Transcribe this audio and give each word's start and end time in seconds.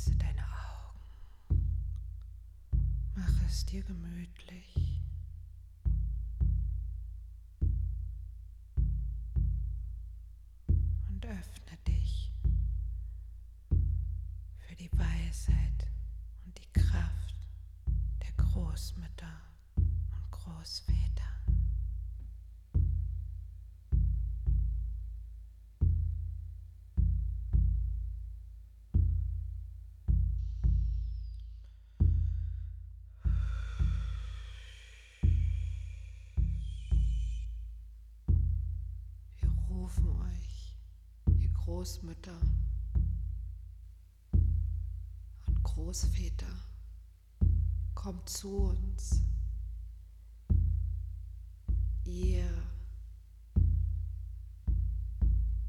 Schließe 0.00 0.16
deine 0.16 0.42
Augen. 0.42 1.68
Mach 3.14 3.46
es 3.46 3.66
dir 3.66 3.82
gemütlich. 3.82 5.02
Großmütter 41.90 42.38
und 45.46 45.62
Großväter, 45.64 46.46
kommt 47.96 48.28
zu 48.28 48.58
uns. 48.58 49.24
Ihr, 52.04 52.48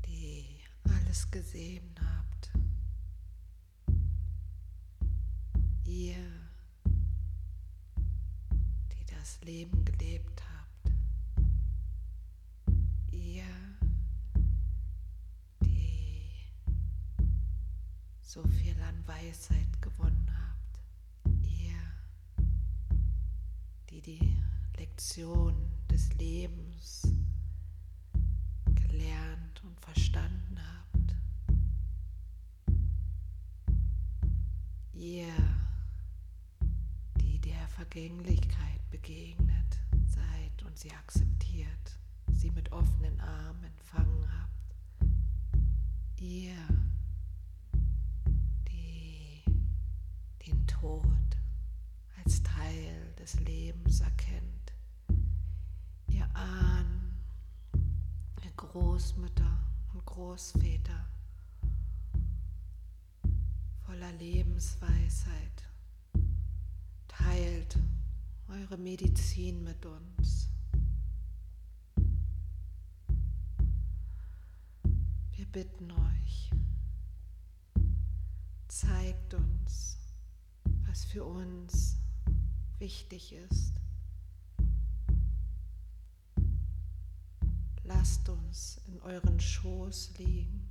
die 0.06 0.46
alles 0.84 1.32
gesehen 1.32 1.96
habt. 2.00 2.52
Ihr, 5.86 6.24
die 8.92 9.06
das 9.08 9.42
Leben 9.42 9.81
Weisheit 19.12 19.82
gewonnen 19.82 20.28
habt. 20.30 20.80
Ihr, 21.44 21.76
die 23.90 24.02
die 24.02 24.38
Lektion 24.78 25.54
des 25.90 26.14
Lebens 26.14 27.14
gelernt 28.74 29.64
und 29.64 29.80
verstanden 29.82 30.58
habt. 30.58 31.16
Ihr, 34.94 35.34
die 37.20 37.40
der 37.40 37.68
Vergänglichkeit 37.68 38.90
begegnet 38.92 39.80
seid 40.06 40.64
und 40.66 40.78
sie 40.78 40.92
akzeptiert, 40.92 42.00
sie 42.32 42.52
mit 42.52 42.72
offenen 42.72 43.20
Armen 43.20 43.64
empfangen 43.66 44.26
habt. 44.40 44.76
Ihr, 46.18 46.56
Tod 50.82 51.06
als 52.18 52.42
Teil 52.42 53.14
des 53.20 53.40
Lebens 53.42 54.02
erkennt. 54.02 54.74
Ihr 56.08 56.28
Ahnen, 56.36 57.20
ihr 58.44 58.50
Großmütter 58.58 59.60
und 59.94 60.04
Großväter 60.08 61.06
voller 63.86 64.12
Lebensweisheit. 64.14 65.70
Teilt 67.08 67.78
eure 68.48 68.78
Medizin 68.78 69.64
mit 69.64 69.86
uns. 69.86 70.50
Wir 75.36 75.46
bitten 75.46 75.92
euch, 75.92 76.50
zeigt 78.68 79.36
uns, 79.36 80.01
was 80.92 81.06
für 81.06 81.24
uns 81.24 81.96
wichtig 82.78 83.32
ist. 83.32 83.72
Lasst 87.86 88.28
uns 88.28 88.82
in 88.88 89.00
euren 89.00 89.40
Schoß 89.40 90.18
liegen 90.18 90.70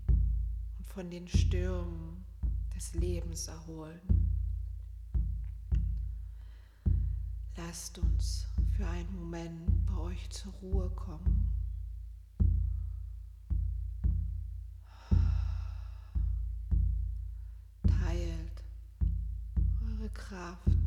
und 0.76 0.86
von 0.86 1.10
den 1.10 1.26
Stürmen 1.26 2.26
des 2.76 2.92
Lebens 2.92 3.48
erholen. 3.48 4.00
Lasst 7.56 7.98
uns 7.98 8.46
für 8.76 8.86
einen 8.86 9.14
Moment 9.14 9.86
bei 9.86 9.96
euch 9.96 10.28
zur 10.28 10.52
Ruhe 10.52 10.90
kommen. 10.90 11.39
Kraft, 20.14 20.78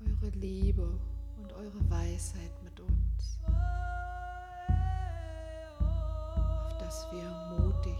eure 0.00 0.30
Liebe 0.30 0.98
und 1.36 1.52
eure 1.52 1.90
Weisheit 1.90 2.62
mit 2.62 2.78
uns, 2.80 3.38
auf 5.78 6.78
dass 6.78 7.06
wir 7.12 7.58
mutig 7.58 7.98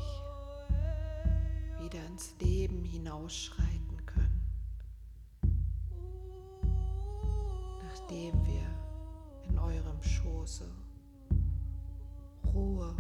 wieder 1.81 2.05
ins 2.07 2.35
Leben 2.41 2.85
hinausschreiten 2.85 4.07
können, 4.07 4.43
nachdem 7.89 8.45
wir 8.47 8.67
in 9.49 9.59
eurem 9.59 10.03
Schoße 10.03 10.71
Ruhe, 12.53 12.95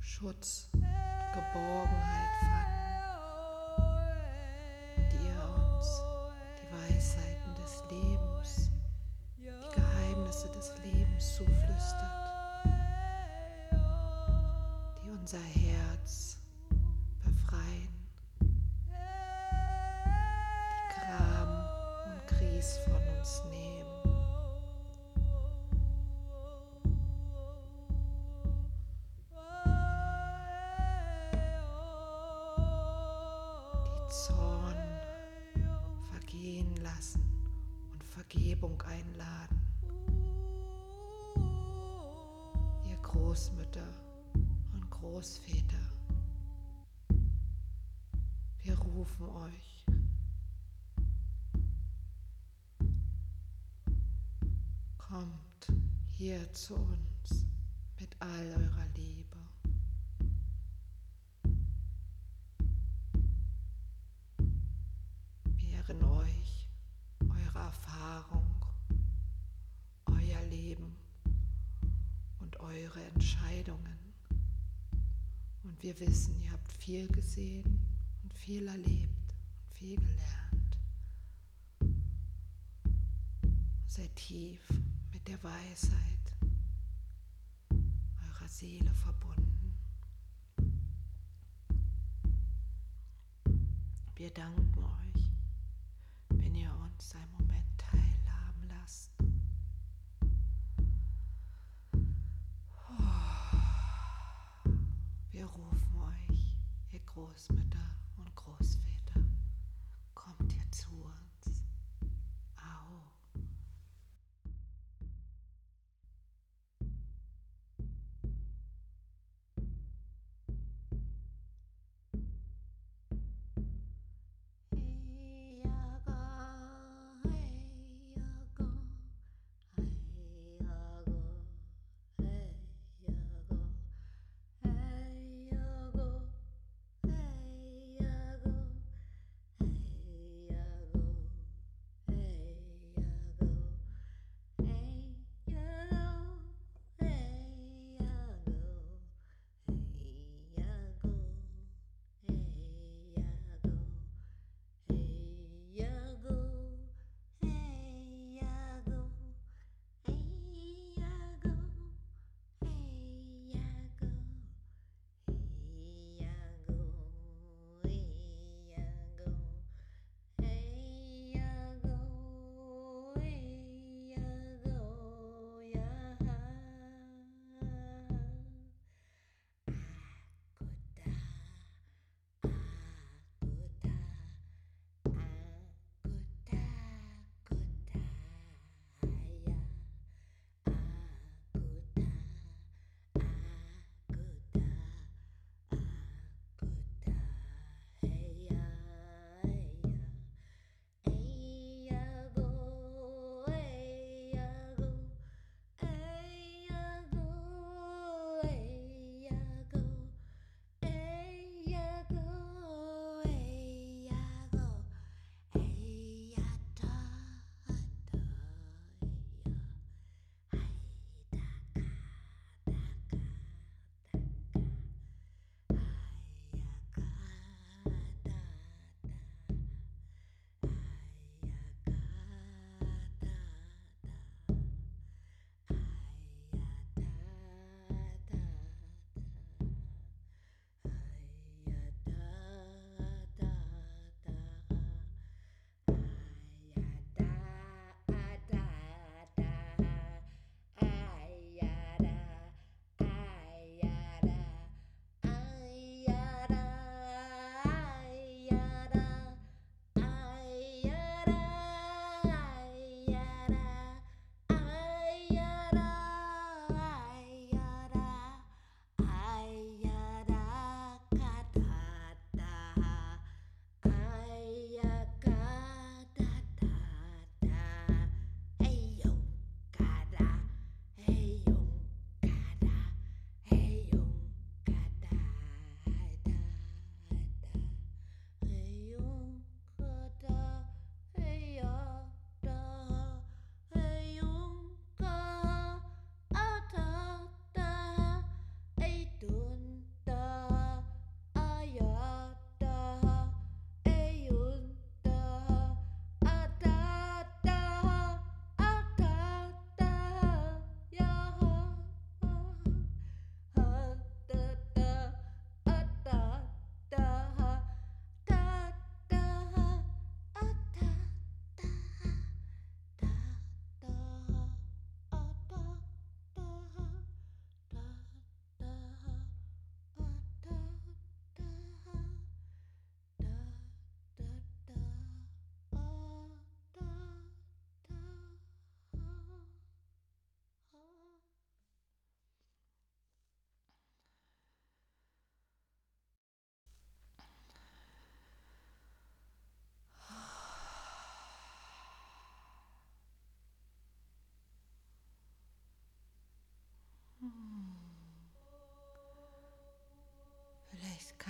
Schutz, 0.00 0.70
Geborgenheit 0.72 2.30
fanden 2.40 2.69
unser 15.32 15.38
Herz 15.38 15.89
rufen 49.00 49.28
euch. 49.30 49.84
Kommt 54.98 55.72
hier 56.10 56.52
zu 56.52 56.74
uns 56.74 57.46
mit 57.98 58.14
all 58.18 58.46
eurer 58.46 58.86
Liebe. 58.94 59.38
wären 65.56 66.02
euch 66.04 66.68
eure 67.20 67.58
Erfahrung, 67.58 68.66
euer 70.04 70.44
Leben 70.50 70.94
und 72.40 72.60
eure 72.60 73.02
Entscheidungen. 73.14 73.98
Und 75.62 75.82
wir 75.82 75.98
wissen, 76.00 76.38
ihr 76.42 76.52
habt 76.52 76.70
viel 76.70 77.08
gesehen 77.08 77.89
viel 78.40 78.66
erlebt 78.68 79.34
und 79.68 79.74
viel 79.74 79.96
gelernt. 79.96 80.78
Seid 83.86 84.16
tief 84.16 84.60
mit 85.12 85.28
der 85.28 85.42
Weisheit 85.42 86.36
eurer 87.70 88.48
Seele 88.48 88.90
verbunden. 88.94 89.39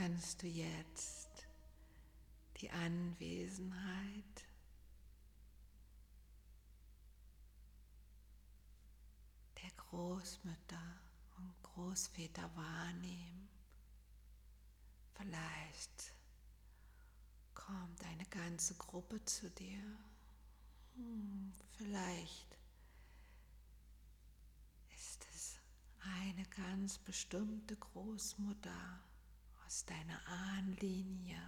Kannst 0.00 0.42
du 0.42 0.46
jetzt 0.46 1.46
die 2.56 2.70
Anwesenheit 2.70 4.46
der 9.62 9.70
Großmütter 9.76 11.00
und 11.36 11.62
Großväter 11.62 12.50
wahrnehmen. 12.56 13.50
Vielleicht 15.18 16.14
kommt 17.52 18.02
eine 18.04 18.24
ganze 18.24 18.76
Gruppe 18.76 19.22
zu 19.26 19.50
dir. 19.50 19.82
Hm, 20.94 21.52
vielleicht 21.76 22.56
ist 24.96 25.26
es 25.34 25.58
eine 26.00 26.46
ganz 26.46 26.96
bestimmte 26.96 27.76
Großmutter 27.76 29.09
aus 29.70 29.84
deiner 29.84 30.20
Ahnlinie 30.26 31.40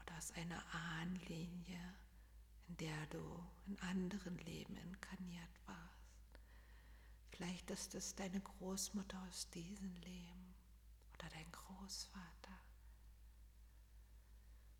oder 0.00 0.16
aus 0.16 0.30
einer 0.36 0.62
Ahnlinie, 0.72 1.96
in 2.68 2.76
der 2.76 3.06
du 3.08 3.44
in 3.66 3.76
anderen 3.80 4.38
Leben 4.38 4.76
inkarniert 4.76 5.66
warst. 5.66 6.38
Vielleicht 7.32 7.68
ist 7.72 7.96
es 7.96 8.14
deine 8.14 8.40
Großmutter 8.40 9.20
aus 9.28 9.50
diesem 9.50 9.92
Leben 9.96 10.54
oder 11.14 11.28
dein 11.30 11.50
Großvater. 11.50 12.56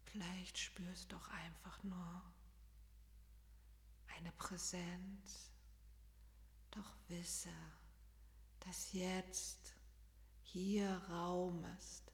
Vielleicht 0.04 0.56
spürst 0.56 1.10
du 1.10 1.16
auch 1.16 1.28
einfach 1.28 1.82
nur 1.82 2.22
eine 4.16 4.30
Präsenz. 4.30 5.50
Doch 6.70 6.94
wisse, 7.08 7.50
dass 8.60 8.92
jetzt 8.92 9.74
hier 10.44 10.88
Raum 11.08 11.64
ist. 11.76 12.09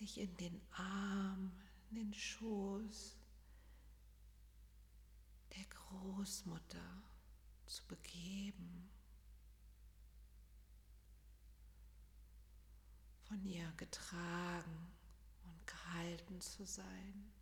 Dich 0.00 0.18
in 0.18 0.36
den 0.38 0.60
Arm, 0.72 1.52
in 1.90 1.96
den 1.96 2.14
Schoß 2.14 3.16
der 5.54 5.64
Großmutter 5.64 7.02
zu 7.66 7.86
begeben. 7.86 8.90
Von 13.24 13.44
ihr 13.44 13.70
getragen 13.76 14.92
und 15.44 15.66
gehalten 15.66 16.40
zu 16.40 16.64
sein. 16.64 17.32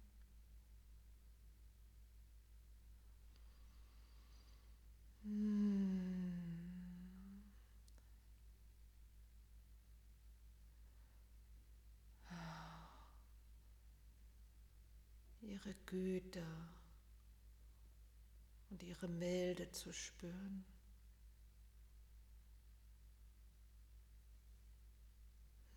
Ihre 15.49 15.75
Güte 15.87 16.47
und 18.69 18.83
ihre 18.83 19.09
Milde 19.09 19.71
zu 19.71 19.95
spüren. 19.95 20.67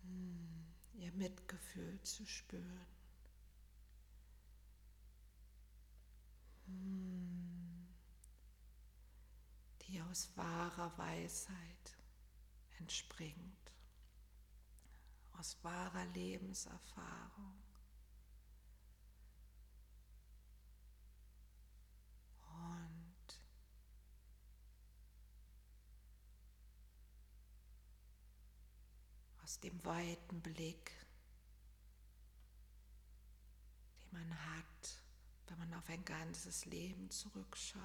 Hm, 0.02 0.66
ihr 0.92 1.10
Mitgefühl 1.12 2.02
zu 2.02 2.26
spüren. 2.26 2.86
Hm, 6.66 7.88
die 9.82 10.02
aus 10.02 10.36
wahrer 10.36 10.96
Weisheit 10.98 11.96
entspringt, 12.78 13.72
aus 15.38 15.56
wahrer 15.64 16.04
Lebenserfahrung. 16.12 17.71
Aus 29.52 29.60
dem 29.60 29.84
weiten 29.84 30.40
Blick, 30.40 30.92
den 34.00 34.12
man 34.12 34.34
hat, 34.56 35.02
wenn 35.46 35.58
man 35.58 35.74
auf 35.74 35.88
ein 35.90 36.04
ganzes 36.06 36.64
Leben 36.64 37.10
zurückschaut. 37.10 37.82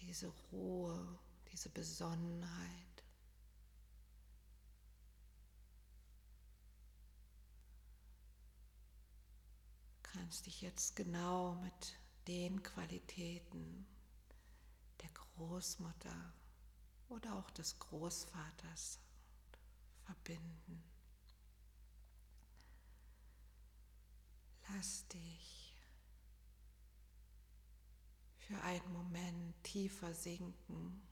Diese 0.00 0.26
Ruhe, 0.50 1.18
diese 1.52 1.68
Besonnenheit. 1.68 2.91
Kannst 10.22 10.46
dich 10.46 10.62
jetzt 10.62 10.94
genau 10.94 11.56
mit 11.56 11.98
den 12.28 12.62
Qualitäten 12.62 13.84
der 15.02 15.10
Großmutter 15.10 16.32
oder 17.08 17.34
auch 17.34 17.50
des 17.50 17.76
Großvaters 17.80 19.00
verbinden. 20.04 20.84
Lass 24.68 25.08
dich 25.08 25.76
für 28.36 28.60
einen 28.62 28.92
Moment 28.92 29.60
tiefer 29.64 30.14
sinken, 30.14 31.02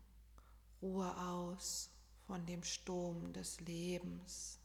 Ruhe 0.80 1.16
aus 1.16 1.90
von 2.28 2.46
dem 2.46 2.62
Sturm 2.62 3.32
des 3.32 3.58
Lebens. 3.60 4.59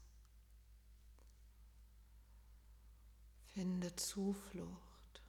Finde 3.55 3.95
Zuflucht 3.95 5.23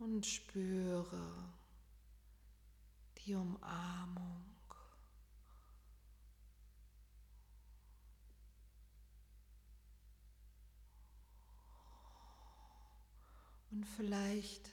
und 0.00 0.26
spüre 0.26 1.54
die 3.18 3.36
Umarmung. 3.36 4.44
Und 13.70 13.84
vielleicht 13.84 14.68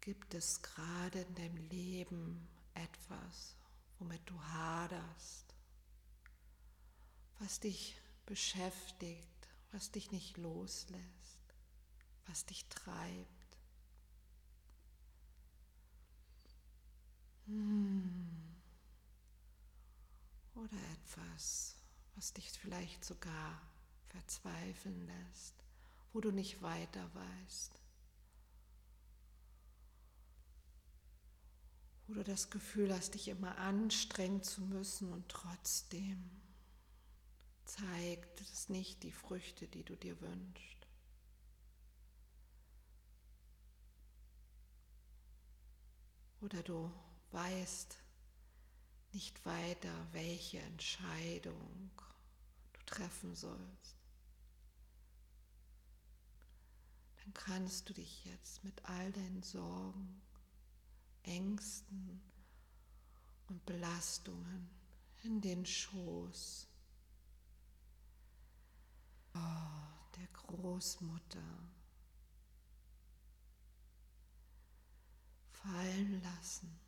gibt 0.00 0.32
es 0.32 0.62
gerade 0.62 1.20
in 1.20 1.34
deinem 1.34 1.56
Leben 1.68 2.48
etwas, 2.72 3.54
womit 3.98 4.22
du 4.24 4.42
haderst, 4.44 5.54
was 7.38 7.60
dich 7.60 8.00
beschäftigt, 8.24 9.39
was 9.72 9.90
dich 9.90 10.10
nicht 10.10 10.36
loslässt, 10.36 11.54
was 12.26 12.44
dich 12.46 12.66
treibt. 12.68 13.58
Hm. 17.46 18.56
Oder 20.54 20.78
etwas, 20.92 21.76
was 22.14 22.32
dich 22.32 22.50
vielleicht 22.50 23.04
sogar 23.04 23.60
verzweifeln 24.08 25.06
lässt, 25.06 25.54
wo 26.12 26.20
du 26.20 26.32
nicht 26.32 26.62
weiter 26.62 27.08
weißt. 27.14 27.80
Wo 32.08 32.14
du 32.14 32.24
das 32.24 32.50
Gefühl 32.50 32.92
hast, 32.92 33.14
dich 33.14 33.28
immer 33.28 33.56
anstrengen 33.58 34.42
zu 34.42 34.62
müssen 34.62 35.12
und 35.12 35.28
trotzdem 35.28 36.28
zeigt 37.70 38.40
es 38.40 38.68
nicht 38.68 39.02
die 39.02 39.12
Früchte, 39.12 39.68
die 39.68 39.84
du 39.84 39.96
dir 39.96 40.20
wünschst. 40.20 40.86
Oder 46.40 46.62
du 46.62 46.90
weißt 47.32 47.96
nicht 49.12 49.44
weiter, 49.44 49.92
welche 50.12 50.58
Entscheidung 50.58 51.90
du 52.72 52.80
treffen 52.86 53.34
sollst, 53.34 53.96
dann 57.16 57.34
kannst 57.34 57.88
du 57.88 57.94
dich 57.94 58.24
jetzt 58.24 58.64
mit 58.64 58.84
all 58.84 59.12
deinen 59.12 59.42
Sorgen, 59.42 60.22
Ängsten 61.22 62.22
und 63.48 63.64
Belastungen 63.66 64.70
in 65.22 65.40
den 65.40 65.66
Schoß 65.66 66.69
oh, 69.34 70.16
der 70.16 70.26
Großmutter 70.28 71.38
fallen 75.50 76.22
lassen. 76.22 76.78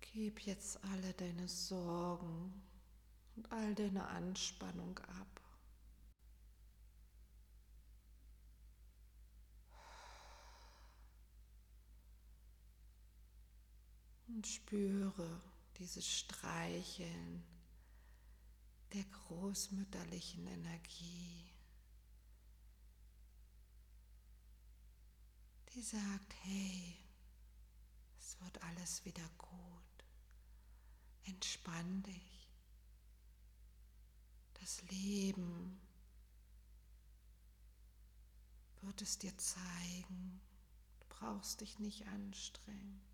Gib 0.00 0.40
jetzt 0.42 0.78
alle 0.84 1.12
deine 1.14 1.48
Sorgen 1.48 2.62
und 3.34 3.50
all 3.50 3.74
deine 3.74 4.06
Anspannung 4.06 4.96
ab. 4.98 5.43
Spüre 14.46 15.40
dieses 15.78 16.06
Streicheln 16.06 17.44
der 18.92 19.04
großmütterlichen 19.04 20.46
Energie, 20.46 21.52
die 25.74 25.82
sagt, 25.82 26.34
hey, 26.42 26.96
es 28.20 28.40
wird 28.40 28.62
alles 28.62 29.04
wieder 29.04 29.28
gut. 29.36 30.04
Entspann 31.24 32.02
dich. 32.04 32.48
Das 34.54 34.82
Leben 34.82 35.80
wird 38.82 39.02
es 39.02 39.18
dir 39.18 39.36
zeigen. 39.36 40.40
Du 41.00 41.06
brauchst 41.08 41.60
dich 41.60 41.78
nicht 41.78 42.06
anstrengen. 42.06 43.13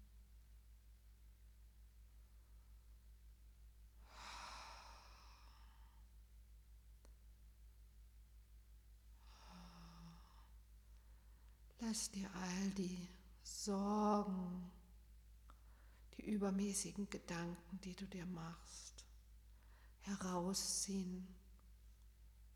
Lass 11.91 12.09
dir 12.13 12.31
all 12.33 12.71
die 12.79 13.09
Sorgen, 13.43 14.71
die 16.17 16.31
übermäßigen 16.31 17.11
Gedanken, 17.11 17.81
die 17.81 17.97
du 17.97 18.07
dir 18.07 18.27
machst, 18.27 19.05
herausziehen 20.03 21.27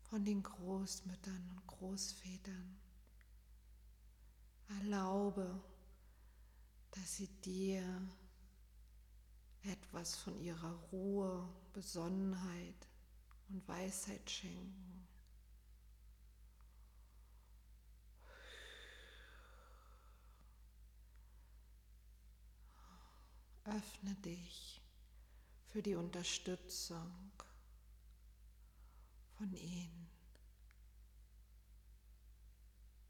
von 0.03 0.23
den 0.23 0.41
Großmüttern 0.41 1.49
und 1.49 1.67
Großvätern. 1.67 2.79
Erlaube, 4.79 5.61
dass 6.91 7.17
sie 7.17 7.27
dir 7.27 7.83
etwas 9.63 10.15
von 10.15 10.39
ihrer 10.39 10.75
Ruhe, 10.93 11.45
Besonnenheit 11.73 12.87
und 13.49 13.67
Weisheit 13.67 14.31
schenken. 14.31 15.04
Öffne 23.65 24.13
dich 24.23 24.81
für 25.71 25.81
die 25.81 25.95
Unterstützung 25.95 27.31
von 29.37 29.51
ihnen. 29.53 30.07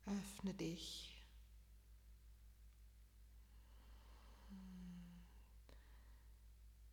Öffne 0.06 0.54
dich 0.54 1.16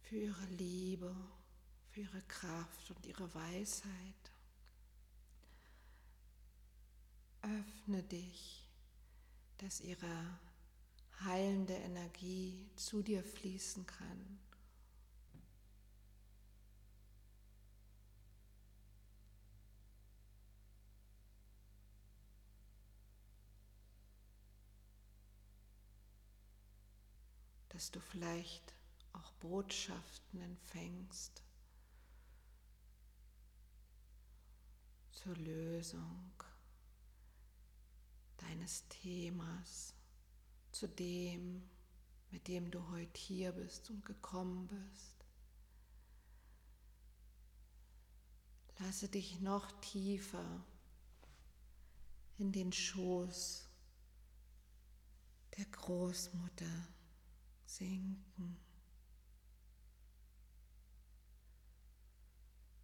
für 0.02 0.16
ihre 0.16 0.44
Liebe, 0.46 1.14
für 1.90 2.00
ihre 2.00 2.22
Kraft 2.22 2.90
und 2.90 3.06
ihre 3.06 3.32
Weisheit. 3.32 4.32
Öffne 7.40 8.02
dich, 8.02 8.68
dass 9.58 9.80
ihre 9.80 10.38
heilende 11.24 11.74
Energie 11.74 12.68
zu 12.76 13.02
dir 13.02 13.22
fließen 13.22 13.86
kann. 13.86 14.38
Dass 27.68 27.90
du 27.90 28.00
vielleicht 28.00 28.74
auch 29.12 29.32
Botschaften 29.32 30.40
empfängst 30.40 31.42
zur 35.10 35.36
Lösung 35.36 36.32
deines 38.36 38.86
Themas, 38.88 39.94
zu 40.72 40.88
dem, 40.88 41.62
mit 42.30 42.48
dem 42.48 42.70
du 42.70 42.88
heute 42.90 43.20
hier 43.20 43.52
bist 43.52 43.90
und 43.90 44.04
gekommen 44.04 44.66
bist. 44.66 45.24
Lasse 48.78 49.08
dich 49.08 49.40
noch 49.40 49.70
tiefer 49.80 50.64
in 52.38 52.50
den 52.50 52.72
Schoß 52.72 53.68
der 55.56 55.66
Großmutter 55.66 56.88
sinken. 57.66 58.56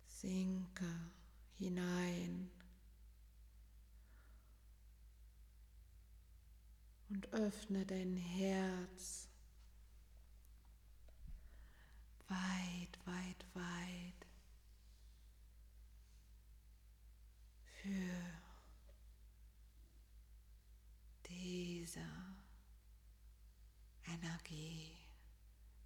Sinke 0.06 1.10
hinein 1.56 2.50
und 7.08 7.32
öffne 7.32 7.86
dein 7.86 8.16
Herz 8.16 9.28
weit, 12.28 12.98
weit, 13.06 13.46
weit 13.54 14.26
für 17.82 18.38
diese 21.26 22.04
Energie, 24.04 24.92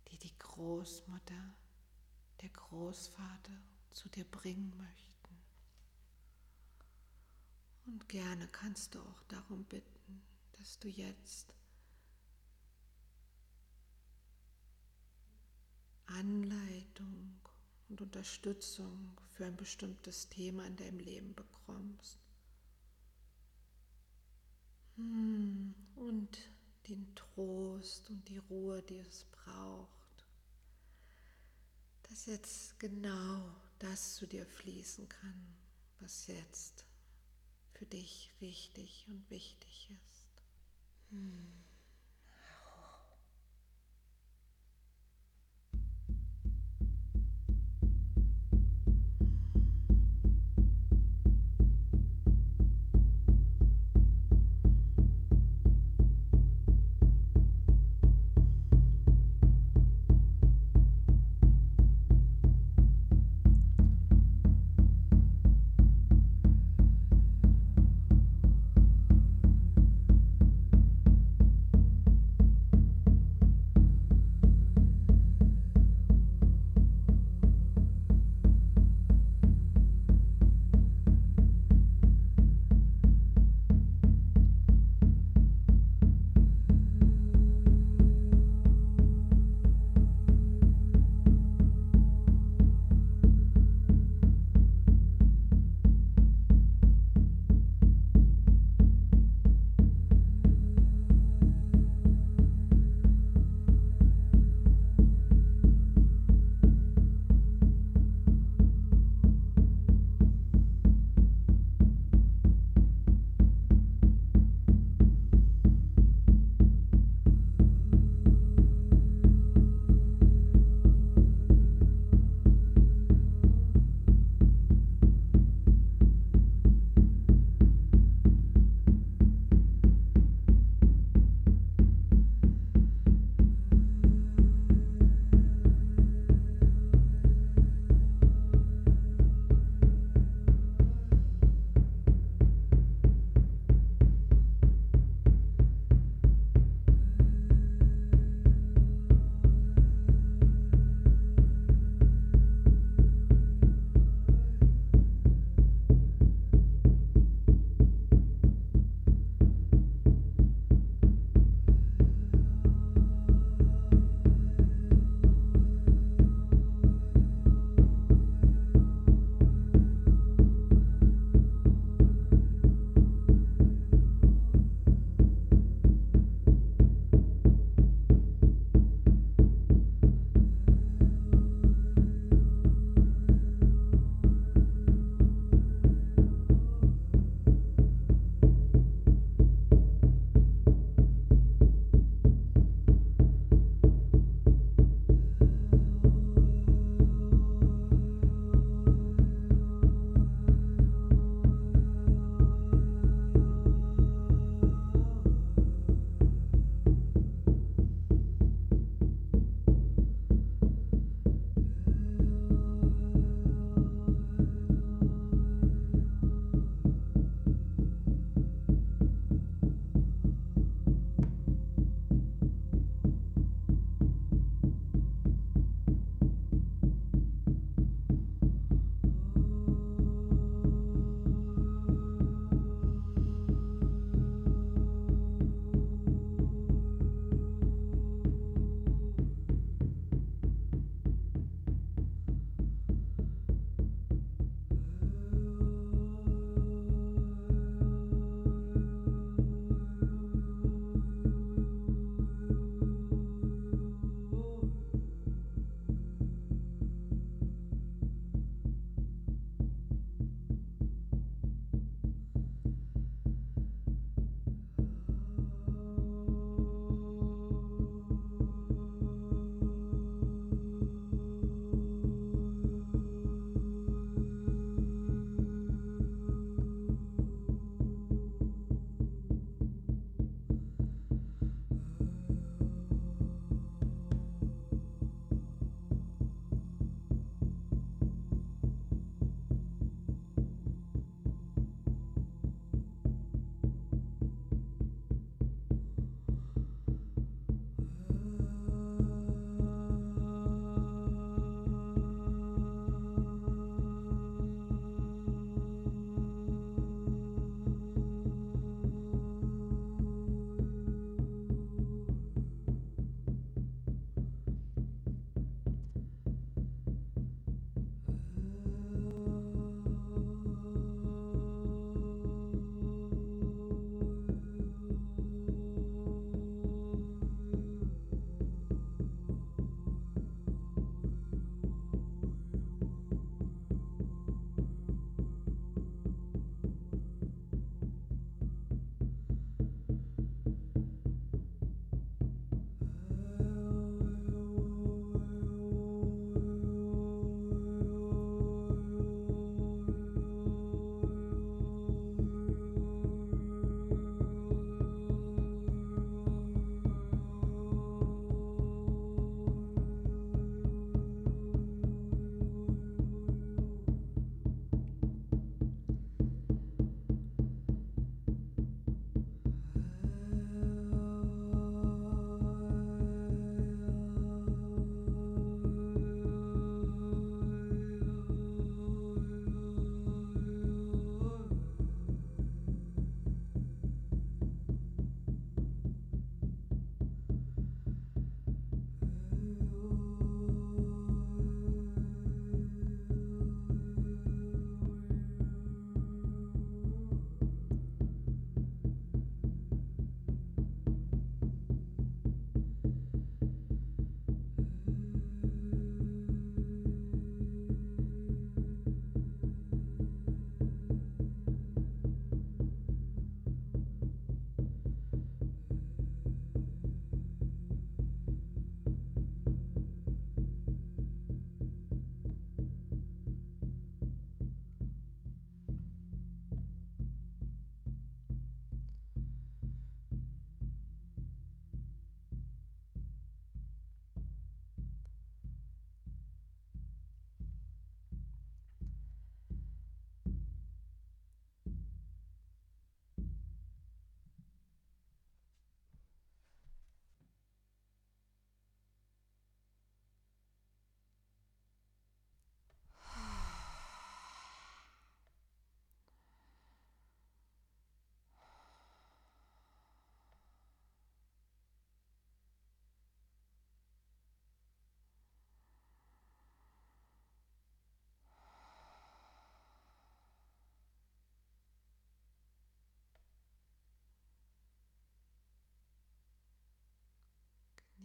die 0.08 0.18
die 0.18 0.38
Großmutter, 0.38 1.54
der 2.40 2.48
Großvater 2.48 3.62
zu 3.90 4.08
dir 4.08 4.24
bringen 4.24 4.76
möchten. 4.76 5.12
Und 7.86 8.08
gerne 8.08 8.48
kannst 8.48 8.94
du 8.94 9.00
auch 9.00 9.22
darum 9.28 9.64
bitten, 9.64 9.91
dass 10.62 10.78
du 10.78 10.86
jetzt 10.86 11.52
Anleitung 16.06 17.34
und 17.88 18.00
Unterstützung 18.00 19.20
für 19.32 19.44
ein 19.44 19.56
bestimmtes 19.56 20.28
Thema 20.28 20.64
in 20.64 20.76
deinem 20.76 21.00
Leben 21.00 21.34
bekommst. 21.34 22.20
Hm, 24.94 25.74
und 25.96 26.38
den 26.88 27.12
Trost 27.16 28.08
und 28.10 28.28
die 28.28 28.38
Ruhe, 28.38 28.82
die 28.82 28.98
es 28.98 29.24
braucht, 29.32 30.24
dass 32.04 32.26
jetzt 32.26 32.78
genau 32.78 33.52
das 33.80 34.14
zu 34.14 34.28
dir 34.28 34.46
fließen 34.46 35.08
kann, 35.08 35.56
was 35.98 36.28
jetzt 36.28 36.84
für 37.72 37.86
dich 37.86 38.30
richtig 38.40 39.06
und 39.08 39.28
wichtig 39.28 39.90
ist. 39.90 40.11
Hm. 41.12 41.71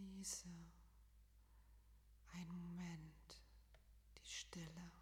Genieße 0.08 0.48
einen 2.32 2.48
Moment 2.48 3.42
die 4.16 4.26
Stille, 4.26 4.92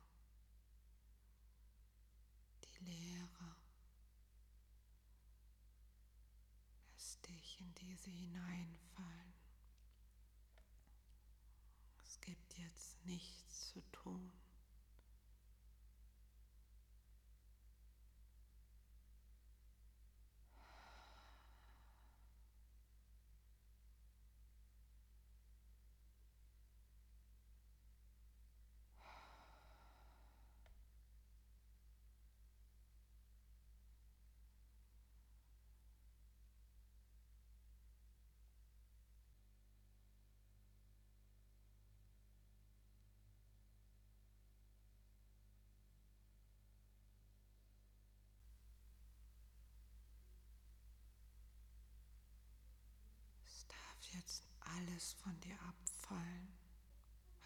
die 2.64 2.84
Leere. 2.84 3.56
Lass 6.92 7.20
dich 7.20 7.60
in 7.60 7.72
diese 7.74 8.10
hineinfallen. 8.10 9.34
Es 12.04 12.20
gibt 12.20 12.58
jetzt 12.58 13.04
nichts 13.04 13.68
zu 13.68 13.80
tun. 13.92 14.32
jetzt 54.14 54.48
alles 54.96 55.12
von 55.12 55.38
dir 55.40 55.60
abfallen, 55.60 56.48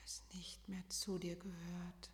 was 0.01 0.23
nicht 0.33 0.69
mehr 0.69 0.89
zu 0.89 1.19
dir 1.19 1.35
gehört. 1.35 2.11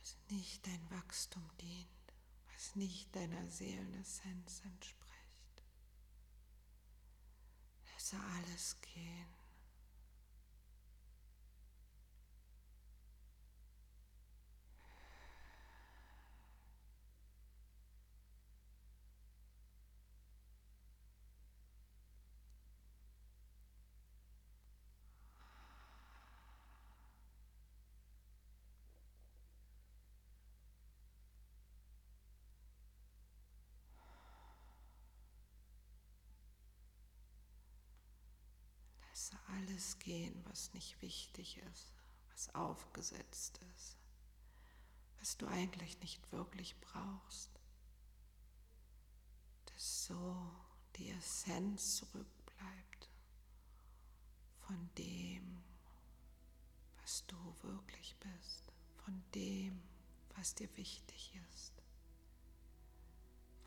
Was 0.00 0.16
nicht 0.30 0.66
dein 0.66 0.90
Wachstum 0.90 1.48
dient, 1.60 1.88
was 2.52 2.74
nicht 2.74 3.14
deiner 3.14 3.48
Seelenessenz 3.48 4.62
entspricht. 4.64 5.62
Lasse 7.92 8.16
alles 8.36 8.80
gehen. 8.80 9.41
Lasse 39.22 39.38
alles 39.46 39.98
gehen, 40.00 40.34
was 40.46 40.74
nicht 40.74 41.00
wichtig 41.00 41.58
ist, 41.58 41.92
was 42.32 42.52
aufgesetzt 42.56 43.60
ist, 43.76 43.96
was 45.20 45.36
du 45.36 45.46
eigentlich 45.46 46.00
nicht 46.00 46.32
wirklich 46.32 46.74
brauchst. 46.80 47.50
Dass 49.66 50.06
so 50.06 50.50
die 50.96 51.08
Essenz 51.10 51.98
zurückbleibt 51.98 53.10
von 54.62 54.90
dem, 54.98 55.62
was 57.00 57.24
du 57.26 57.36
wirklich 57.62 58.16
bist, 58.16 58.72
von 59.04 59.22
dem, 59.36 59.80
was 60.34 60.56
dir 60.56 60.76
wichtig 60.76 61.32
ist, 61.52 61.72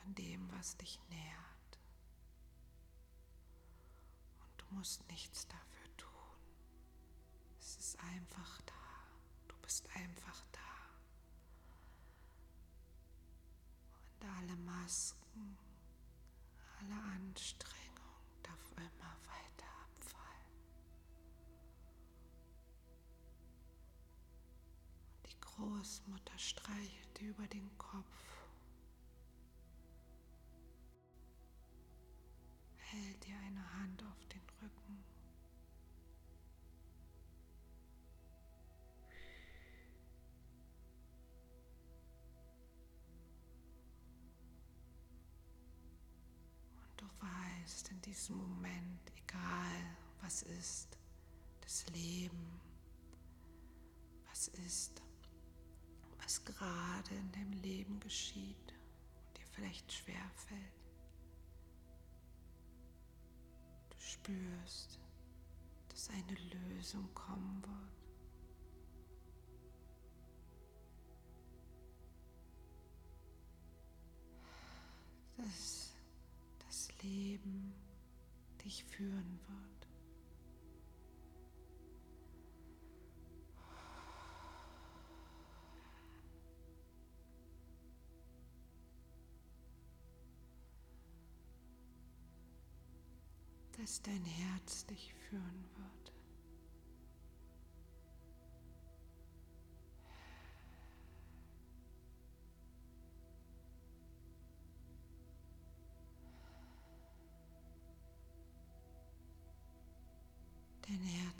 von 0.02 0.14
dem, 0.16 0.52
was 0.52 0.76
dich 0.76 1.00
nährt. 1.08 1.55
Musst 4.76 5.08
nichts 5.10 5.48
dafür 5.48 5.98
tun. 5.98 6.10
Es 7.60 7.78
ist 7.78 8.00
einfach 8.00 8.62
da. 8.62 8.74
Du 9.48 9.56
bist 9.62 9.88
einfach 9.96 10.46
da. 10.52 10.60
Und 14.20 14.30
alle 14.38 14.56
Masken, 14.58 15.58
alle 16.80 17.02
Anstrengung 17.16 18.22
darf 18.44 18.72
immer 18.76 19.16
weiter 19.26 19.72
abfallen. 19.84 20.52
Und 25.16 25.32
die 25.32 25.40
Großmutter 25.40 26.38
streichelt 26.38 27.22
über 27.22 27.48
den 27.48 27.78
Kopf. 27.78 28.26
hält 32.96 33.26
dir 33.26 33.38
eine 33.40 33.74
Hand 33.80 34.04
auf 34.04 34.26
den 34.28 34.45
weißt 47.66 47.90
in 47.90 48.02
diesem 48.02 48.38
Moment, 48.38 49.12
egal 49.16 49.98
was 50.22 50.44
ist, 50.44 51.00
das 51.62 51.84
Leben, 51.88 52.62
was 54.30 54.50
ist, 54.50 55.02
was 56.22 56.46
gerade 56.46 57.16
in 57.16 57.32
deinem 57.32 57.54
Leben 57.54 58.00
geschieht 58.00 58.72
und 59.16 59.38
dir 59.38 59.48
vielleicht 59.48 59.92
schwer 59.92 60.30
fällt. 60.36 60.76
spürst, 63.98 65.00
dass 65.90 66.10
eine 66.10 66.38
Lösung 66.70 67.12
kommen 67.16 67.64
wird. 67.64 67.95
Leben 77.46 77.74
dich 78.64 78.84
führen 78.86 79.40
wird. 79.48 79.56
dass 93.78 94.02
dein 94.02 94.24
Herz 94.24 94.86
dich 94.88 95.14
führen 95.14 95.66
wird. 95.76 96.05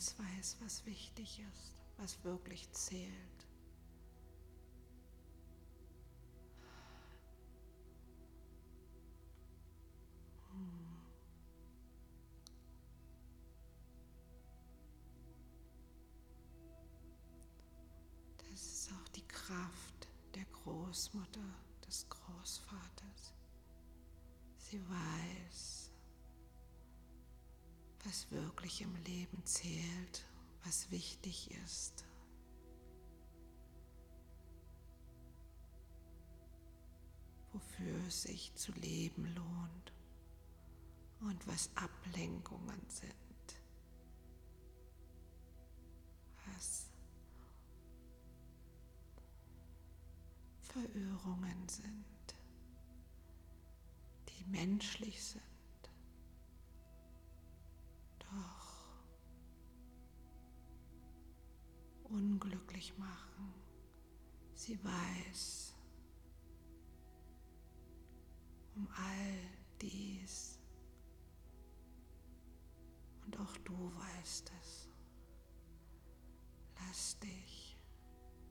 Herz 0.06 0.16
weiß, 0.20 0.58
was 0.64 0.86
wichtig 0.86 1.40
ist, 1.40 1.74
was 1.98 2.24
wirklich 2.24 2.72
zählt. 2.72 3.12
Kraft 19.28 20.08
der 20.34 20.46
Großmutter, 20.46 21.54
des 21.86 22.08
Großvaters. 22.10 23.34
Sie 24.58 24.82
weiß, 24.90 25.85
was 28.06 28.30
wirklich 28.32 28.82
im 28.82 28.96
Leben 29.04 29.44
zählt, 29.46 30.26
was 30.64 30.92
wichtig 30.92 31.52
ist. 31.66 32.06
Wofür 37.52 37.98
es 38.08 38.24
sich 38.24 38.54
zu 38.56 38.72
leben 38.74 39.26
lohnt 39.34 39.94
und 41.22 41.48
was 41.48 41.70
Ablenkungen 41.76 42.82
sind. 42.90 43.14
Was 46.54 46.90
Verirrungen 50.62 51.68
sind, 51.68 52.36
die 54.30 54.46
die 54.46 54.52
menschlich 54.52 55.24
sind. 55.24 55.55
Unglücklich 62.36 62.98
machen. 62.98 63.54
Sie 64.56 64.78
weiß 64.84 65.74
um 68.76 68.88
all 68.90 69.40
dies. 69.82 70.60
Und 73.26 73.40
auch 73.40 73.58
du 73.64 73.92
weißt 73.96 74.52
es. 74.62 74.90
Lass 76.78 77.18
dich 77.20 77.78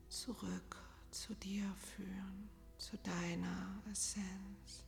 zurück 0.09 0.77
zu 1.11 1.35
dir 1.35 1.71
führen, 1.75 2.49
zu 2.79 2.97
deiner 2.99 3.83
Essenz. 3.93 4.84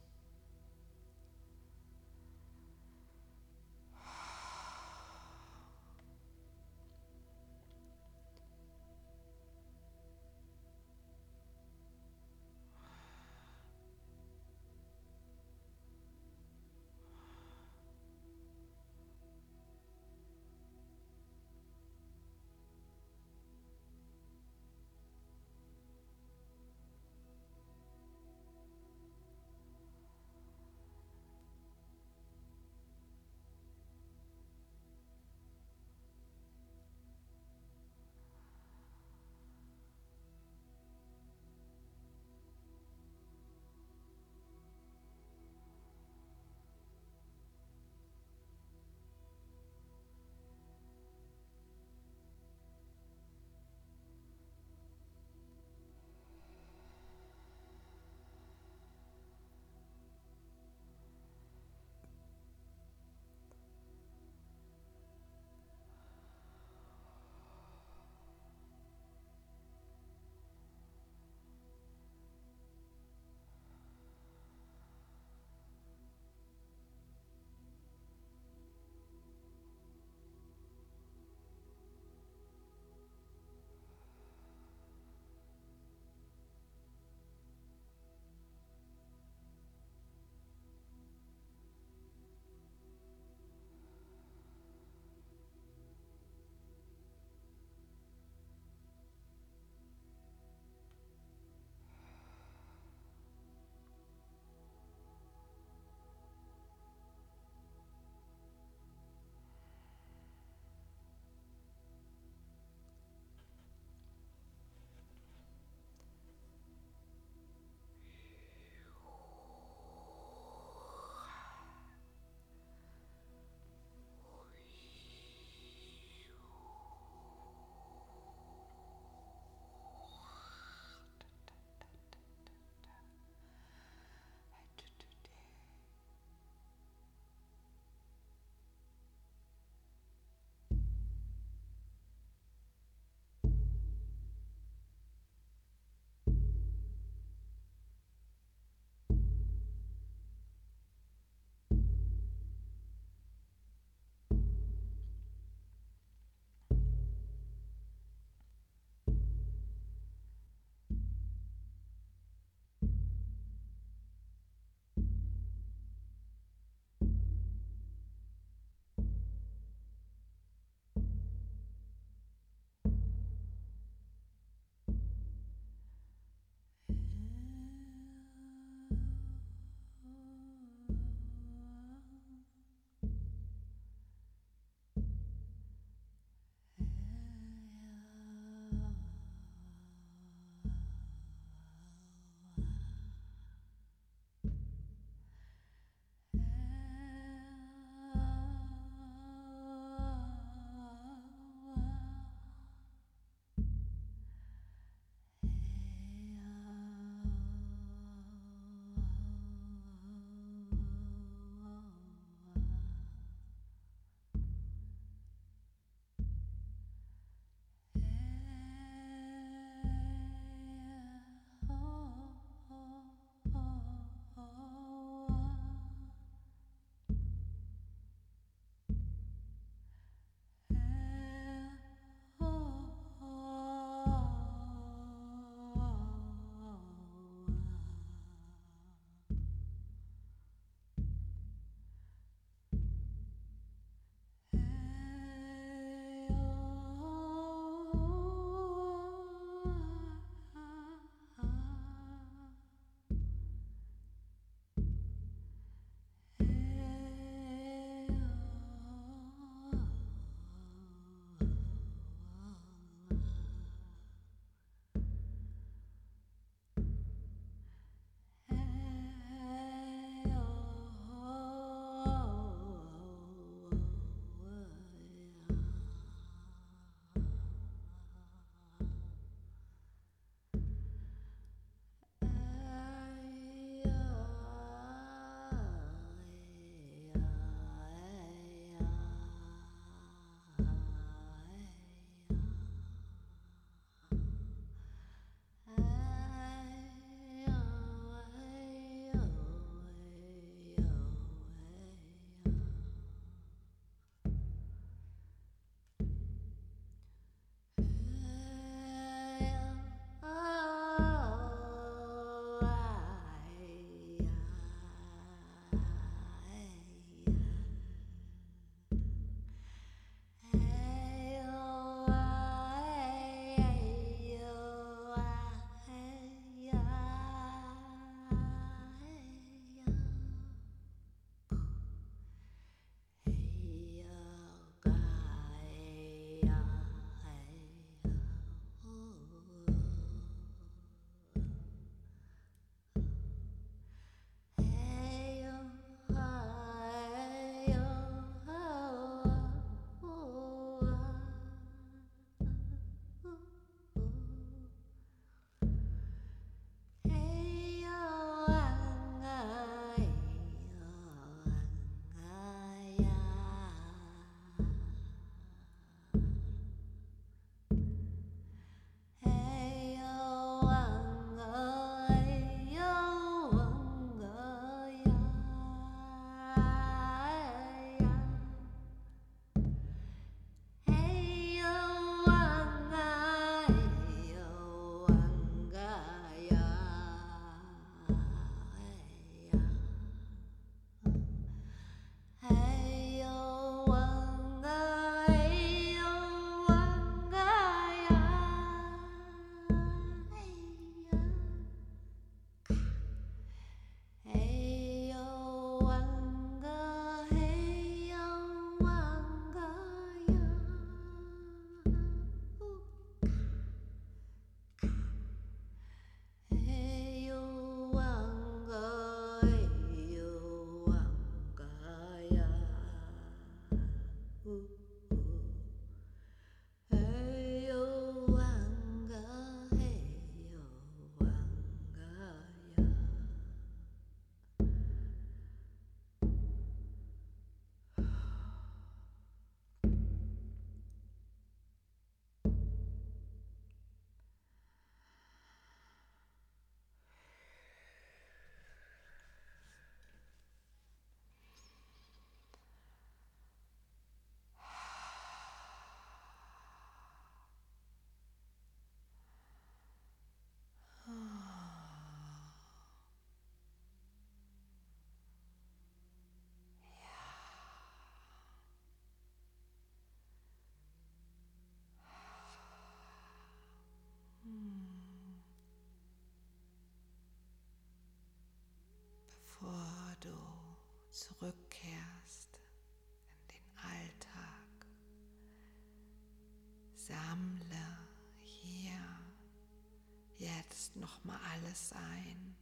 Jetzt 490.97 491.01
noch 491.01 491.25
mal 491.25 491.41
alles 491.53 491.93
ein, 491.93 492.57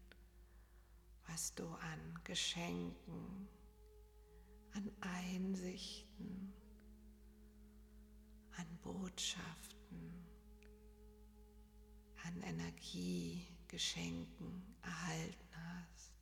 was 1.26 1.54
du 1.54 1.66
an 1.68 2.18
Geschenken, 2.24 3.48
an 4.72 4.90
Einsichten, 5.00 6.52
an 8.56 8.66
Botschaften, 8.82 10.26
an 12.24 12.42
Energiegeschenken 12.42 14.76
erhalten 14.82 15.48
hast. 15.56 16.12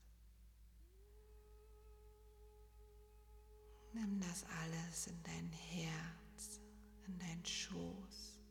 Nimm 3.94 4.20
das 4.20 4.44
alles 4.62 5.08
in 5.08 5.22
dein 5.22 5.52
Herz, 5.52 6.60
in 7.06 7.18
dein 7.18 7.44
Schoß. 7.44 8.41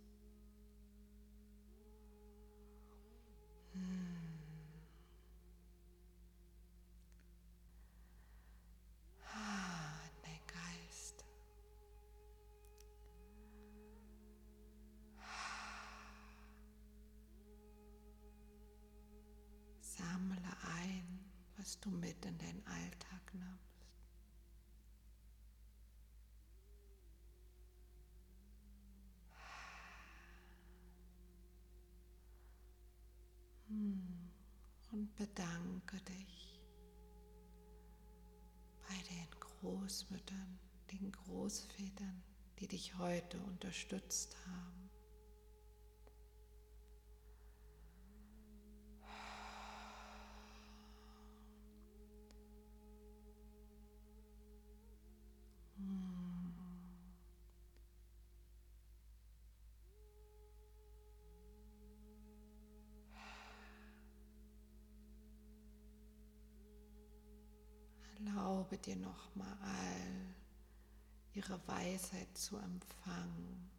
Was 21.61 21.79
du 21.79 21.91
mit 21.91 22.25
in 22.25 22.37
deinen 22.37 22.65
Alltag 22.65 23.33
nimmst. 23.33 23.71
und 34.91 35.10
bedanke 35.21 35.97
dich 36.01 36.59
bei 38.87 38.95
den 39.07 39.27
Großmüttern, 39.39 40.59
den 40.91 41.11
Großvätern, 41.11 42.23
die 42.57 42.67
dich 42.67 42.97
heute 42.97 43.39
unterstützt 43.41 44.35
haben. 44.47 44.80
Erlaube 68.71 68.85
dir 68.85 68.95
nochmal 68.95 69.57
all 69.63 70.35
ihre 71.33 71.59
Weisheit 71.67 72.37
zu 72.37 72.55
empfangen, 72.55 73.69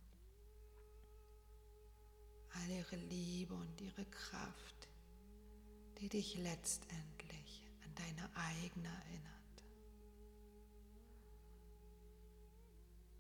all 2.51 2.71
ihre 2.71 2.97
Liebe 2.97 3.55
und 3.55 3.81
ihre 3.81 4.05
Kraft, 4.05 4.89
die 5.99 6.11
dich 6.11 6.37
letztendlich 6.37 7.65
an 7.85 7.95
deine 7.95 8.37
eigene 8.37 8.89
erinnert, 8.89 9.65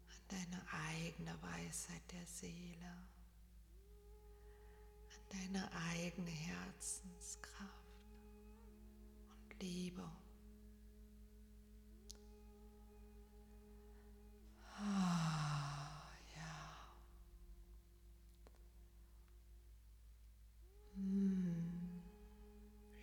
an 0.09 0.23
deine 0.29 0.63
eigene 0.91 1.43
Weisheit 1.43 2.03
der 2.13 2.27
Seele, 2.27 2.97
an 5.09 5.25
deine 5.31 5.73
eigene 5.91 6.31
Herzenskraft 6.31 7.87
und 9.31 9.63
Liebe. 9.63 10.22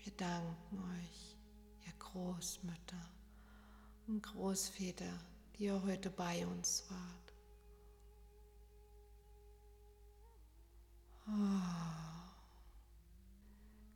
Wir 0.04 0.12
danken 0.18 0.80
euch, 0.80 1.38
ihr 1.86 1.94
Großmütter 2.00 3.10
und 4.08 4.22
Großväter, 4.22 5.20
die 5.56 5.66
ihr 5.66 5.82
heute 5.84 6.10
bei 6.10 6.46
uns 6.46 6.84
wart. 6.90 7.34
Ah. 11.28 12.00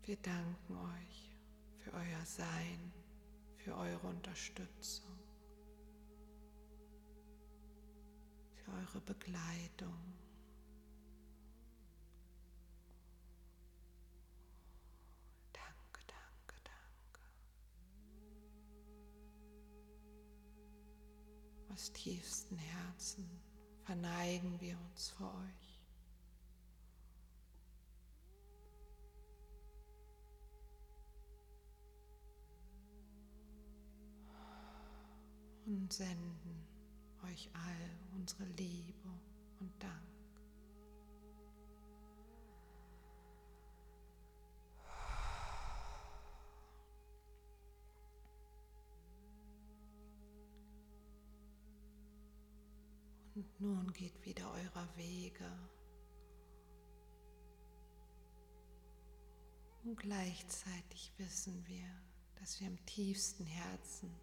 Wir 0.03 0.17
danken 0.17 0.75
euch 0.75 1.37
für 1.79 1.93
euer 1.93 2.25
Sein, 2.25 2.93
für 3.57 3.75
eure 3.75 4.07
Unterstützung. 4.07 5.12
für 8.63 8.71
eure 8.71 9.01
Begleitung. 9.01 10.13
Danke, 15.51 16.01
danke, 16.07 16.55
danke. 16.63 17.21
Aus 21.73 21.91
tiefsten 21.91 22.57
Herzen 22.57 23.29
verneigen 23.83 24.59
wir 24.61 24.77
uns 24.89 25.09
vor 25.09 25.33
euch. 25.35 25.73
und 35.65 35.93
senden 35.93 36.72
euch 37.23 37.49
all 37.53 37.89
unsere 38.15 38.45
Liebe 38.45 39.09
und 39.59 39.71
Dank. 39.81 39.93
Und 53.35 53.59
nun 53.59 53.91
geht 53.93 54.23
wieder 54.25 54.51
eurer 54.51 54.87
Wege. 54.95 55.51
Und 59.83 59.97
gleichzeitig 59.97 61.11
wissen 61.17 61.65
wir, 61.67 61.87
dass 62.35 62.59
wir 62.59 62.67
im 62.67 62.85
tiefsten 62.85 63.45
Herzen 63.45 64.13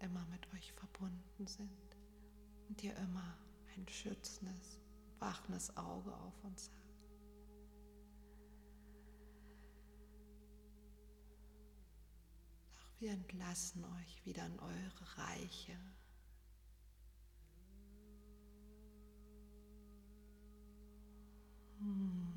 immer 0.00 0.24
mit 0.26 0.52
euch 0.54 0.72
verbunden 0.74 1.46
sind 1.46 1.87
und 2.68 2.82
ihr 2.82 2.94
immer 2.96 3.36
ein 3.76 3.88
schützendes, 3.88 4.78
wachendes 5.18 5.76
Auge 5.76 6.14
auf 6.14 6.44
uns 6.44 6.70
habt. 6.70 6.78
Doch 12.74 13.00
wir 13.00 13.12
entlassen 13.12 13.84
euch 13.84 14.24
wieder 14.24 14.46
in 14.46 14.58
eure 14.58 15.18
Reiche. 15.18 15.78
Hm. 21.78 22.34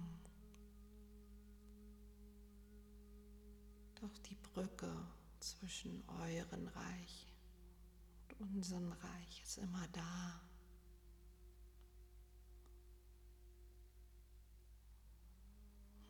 Doch 3.99 4.17
die 4.29 4.35
Brücke 4.35 4.91
zwischen 5.39 6.03
euren 6.07 6.67
Reich 6.67 7.30
und 8.41 8.55
unserem 8.55 8.91
Reich 8.91 9.41
ist 9.43 9.57
immer 9.59 9.87
da. 9.91 10.41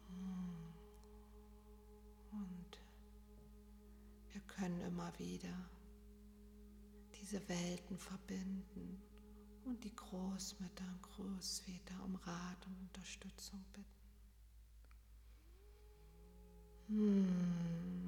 Hm. 0.08 0.74
Und 2.32 2.80
wir 4.32 4.42
können 4.42 4.80
immer 4.82 5.12
wieder 5.20 5.70
diese 7.20 7.48
Welten 7.50 7.98
verbinden 7.98 9.02
und 9.66 9.84
die 9.84 9.96
Großmütter 9.96 10.86
und 10.86 11.02
Großväter 11.02 12.04
um 12.04 12.16
Rat 12.16 12.68
und 12.68 12.80
Unterstützung 12.80 13.64
bitten. 13.74 13.86
Hm. 16.88 18.01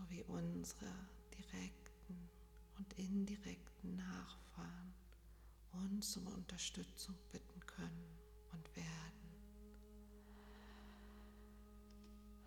So 0.00 0.08
wie 0.08 0.22
unsere 0.22 0.90
direkten 1.36 2.30
und 2.78 2.92
indirekten 2.98 3.96
Nachfahren 3.96 4.94
uns 5.72 6.16
um 6.16 6.26
Unterstützung 6.28 7.14
bitten 7.30 7.60
können 7.66 8.18
und 8.52 8.76
werden. 8.76 9.30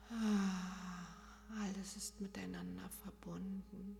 Ah, 0.09 1.61
alles 1.61 1.95
ist 1.95 2.19
miteinander 2.19 2.89
verbunden. 2.89 3.97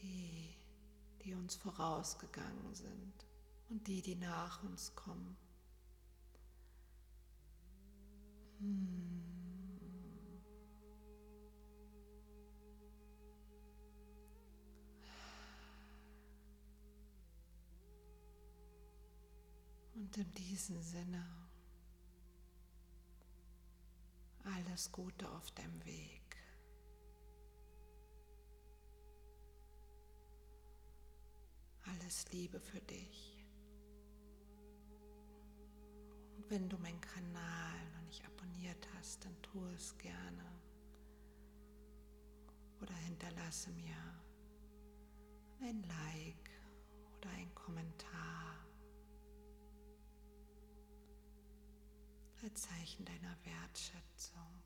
Die, 0.00 0.56
die 1.24 1.34
uns 1.34 1.56
vorausgegangen 1.56 2.74
sind 2.74 3.26
und 3.70 3.86
die, 3.88 4.02
die 4.02 4.14
nach 4.14 4.62
uns 4.62 4.94
kommen. 4.94 5.36
Hm. 5.36 5.46
Und 8.58 9.22
in 20.16 20.32
diesem 20.34 20.80
Sinne 20.80 21.24
alles 24.44 24.92
Gute 24.92 25.30
auf 25.30 25.50
dem 25.52 25.84
Weg. 25.84 26.22
Alles 31.84 32.30
Liebe 32.32 32.60
für 32.60 32.80
dich. 32.80 33.35
Wenn 36.48 36.68
du 36.68 36.78
meinen 36.78 37.00
Kanal 37.00 37.90
noch 37.94 38.02
nicht 38.02 38.24
abonniert 38.24 38.88
hast, 38.96 39.24
dann 39.24 39.42
tu 39.42 39.66
es 39.74 39.96
gerne. 39.98 40.44
Oder 42.80 42.94
hinterlasse 42.94 43.70
mir 43.70 43.96
ein 45.60 45.82
Like 45.82 46.50
oder 47.16 47.30
ein 47.30 47.52
Kommentar 47.54 48.64
als 52.42 52.62
Zeichen 52.62 53.04
deiner 53.04 53.36
Wertschätzung. 53.44 54.62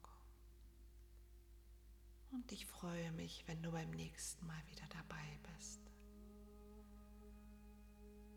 Und 2.31 2.53
ich 2.53 2.67
freue 2.67 3.11
mich, 3.13 3.45
wenn 3.47 3.63
du 3.63 3.73
beim 3.73 3.91
nächsten 3.91 4.47
Mal 4.47 4.63
wieder 4.69 4.87
dabei 4.89 5.39
bist. 5.57 5.81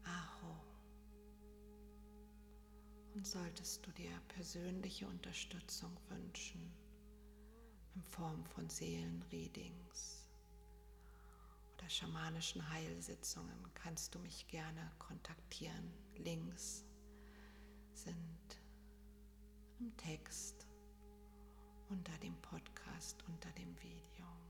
Aho. 0.03 0.72
Und 3.13 3.27
solltest 3.27 3.85
du 3.85 3.91
dir 3.91 4.11
persönliche 4.27 5.07
Unterstützung 5.07 5.95
wünschen, 6.09 6.73
in 7.95 8.01
Form 8.01 8.43
von 8.45 8.67
Seelenreadings 8.69 10.27
oder 11.73 11.89
schamanischen 11.89 12.67
Heilsitzungen, 12.69 13.71
kannst 13.75 14.15
du 14.15 14.19
mich 14.19 14.47
gerne 14.47 14.91
kontaktieren. 14.97 15.93
Links 16.17 16.85
sind 17.93 18.61
im 19.79 19.95
Text 19.97 20.65
unter 21.89 22.17
dem 22.17 22.35
Podcast, 22.41 23.23
unter 23.27 23.51
dem 23.51 23.75
Video. 23.79 24.42